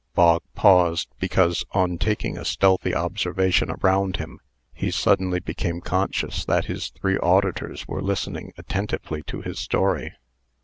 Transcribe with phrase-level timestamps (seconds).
[0.15, 4.39] Bog paused, because, on taking a stealthy observation around him,
[4.73, 10.13] he suddenly become conscious that his three auditors were listening attentively to his story.